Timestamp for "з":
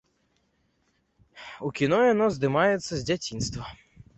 2.95-3.01